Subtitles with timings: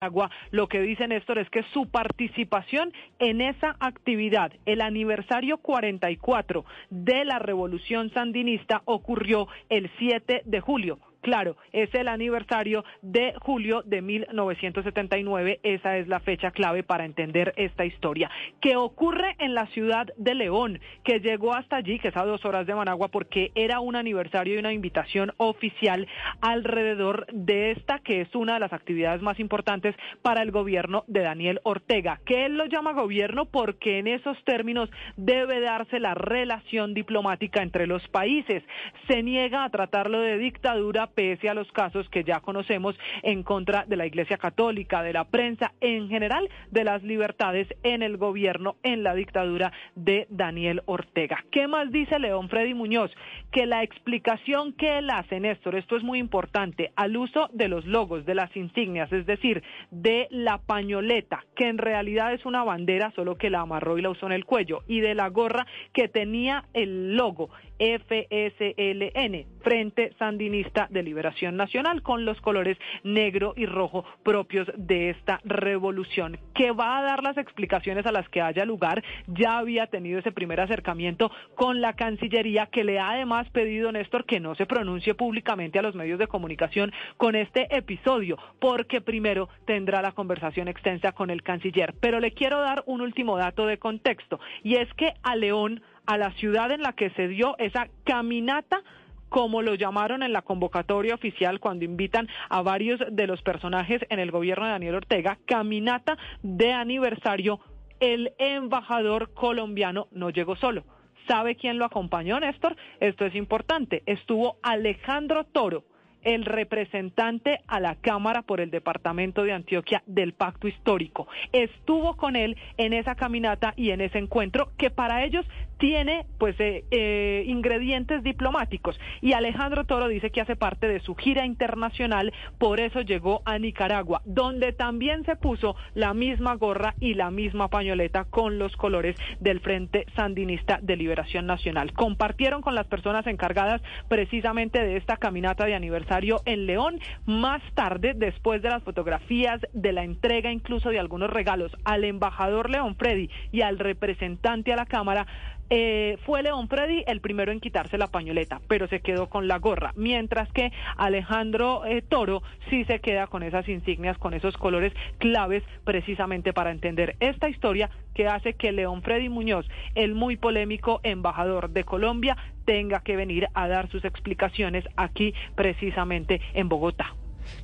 [0.00, 6.64] Agua, lo que dice Néstor es que su participación en esa actividad, el aniversario 44
[6.90, 11.00] de la revolución sandinista, ocurrió el 7 de julio.
[11.20, 15.60] Claro, es el aniversario de julio de 1979.
[15.62, 18.30] Esa es la fecha clave para entender esta historia.
[18.60, 22.44] Que ocurre en la ciudad de León, que llegó hasta allí, que es a dos
[22.44, 26.06] horas de Managua, porque era un aniversario y una invitación oficial
[26.40, 31.22] alrededor de esta, que es una de las actividades más importantes para el gobierno de
[31.22, 32.20] Daniel Ortega.
[32.24, 37.86] Que él lo llama gobierno porque en esos términos debe darse la relación diplomática entre
[37.88, 38.62] los países.
[39.08, 43.84] Se niega a tratarlo de dictadura pese a los casos que ya conocemos en contra
[43.86, 48.76] de la Iglesia Católica, de la prensa, en general de las libertades en el gobierno,
[48.82, 51.44] en la dictadura de Daniel Ortega.
[51.50, 53.10] ¿Qué más dice León Freddy Muñoz?
[53.50, 57.86] Que la explicación que él hace, Néstor, esto es muy importante, al uso de los
[57.86, 63.12] logos, de las insignias, es decir, de la pañoleta, que en realidad es una bandera,
[63.12, 66.08] solo que la amarró y la usó en el cuello, y de la gorra que
[66.08, 74.04] tenía el logo FSLN, Frente Sandinista de Liberación Nacional, con los colores negro y rojo
[74.22, 79.02] propios de esta revolución, que va a dar las explicaciones a las que haya lugar.
[79.26, 84.24] Ya había tenido ese primer acercamiento con la Cancillería, que le ha además pedido, Néstor,
[84.24, 89.48] que no se pronuncie públicamente a los medios de comunicación con este episodio, porque primero
[89.64, 91.94] tendrá la conversación extensa con el canciller.
[92.00, 96.16] Pero le quiero dar un último dato de contexto, y es que a León a
[96.16, 98.82] la ciudad en la que se dio esa caminata
[99.28, 104.18] como lo llamaron en la convocatoria oficial cuando invitan a varios de los personajes en
[104.18, 107.60] el gobierno de Daniel Ortega, caminata de aniversario,
[108.00, 110.84] el embajador colombiano no llegó solo.
[111.26, 112.74] ¿Sabe quién lo acompañó, Néstor?
[113.00, 114.02] Esto es importante.
[114.06, 115.84] Estuvo Alejandro Toro
[116.28, 121.26] el representante a la Cámara por el Departamento de Antioquia del Pacto Histórico.
[121.52, 125.46] Estuvo con él en esa caminata y en ese encuentro que para ellos
[125.78, 131.14] tiene pues eh, eh, ingredientes diplomáticos y Alejandro Toro dice que hace parte de su
[131.14, 137.14] gira internacional, por eso llegó a Nicaragua, donde también se puso la misma gorra y
[137.14, 141.92] la misma pañoleta con los colores del Frente Sandinista de Liberación Nacional.
[141.92, 147.00] Compartieron con las personas encargadas precisamente de esta caminata de aniversario en León.
[147.26, 152.70] Más tarde, después de las fotografías, de la entrega incluso de algunos regalos al embajador
[152.70, 155.26] León Freddy y al representante a la Cámara,
[155.70, 159.58] eh, fue León Freddy el primero en quitarse la pañoleta, pero se quedó con la
[159.58, 164.94] gorra, mientras que Alejandro eh, Toro sí se queda con esas insignias, con esos colores
[165.18, 171.00] claves precisamente para entender esta historia que hace que León Freddy Muñoz, el muy polémico
[171.02, 172.36] embajador de Colombia,
[172.68, 177.14] tenga que venir a dar sus explicaciones aquí precisamente en Bogotá.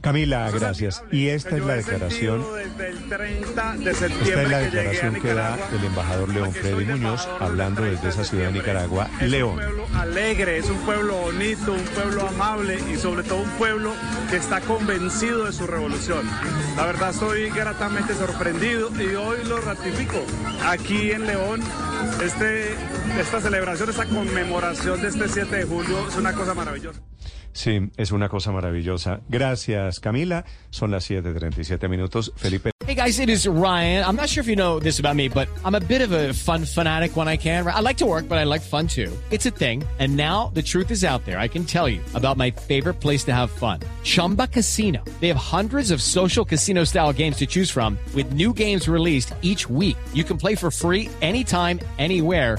[0.05, 1.03] Camila, gracias.
[1.11, 2.45] Y esta es la declaración.
[3.87, 8.49] Esta es la declaración que da el embajador León Freddy Muñoz hablando desde esa ciudad
[8.49, 9.59] de Nicaragua, León.
[9.59, 13.51] Es un pueblo alegre, es un pueblo bonito, un pueblo amable y sobre todo un
[13.53, 13.93] pueblo
[14.31, 16.29] que está convencido de su revolución.
[16.77, 20.23] La verdad estoy gratamente sorprendido y hoy lo ratifico.
[20.67, 21.63] Aquí en León,
[22.23, 22.75] este,
[23.19, 27.01] esta celebración, esta conmemoración de este 7 de julio es una cosa maravillosa.
[27.55, 29.21] Sí, es una cosa maravillosa.
[29.29, 30.45] Gracias, Camila.
[30.71, 32.33] Son las 7:37 minutos.
[32.37, 32.73] Felipe.
[32.85, 34.05] Hey guys, it is Ryan.
[34.05, 36.35] I'm not sure if you know this about me, but I'm a bit of a
[36.35, 37.67] fun fanatic when I can.
[37.67, 39.11] I like to work, but I like fun too.
[39.31, 39.85] It's a thing.
[39.99, 41.39] And now the truth is out there.
[41.39, 43.81] I can tell you about my favorite place to have fun.
[44.03, 45.03] Chumba Casino.
[45.21, 49.33] They have hundreds of social casino style games to choose from with new games released
[49.43, 49.97] each week.
[50.13, 52.59] You can play for free anytime, anywhere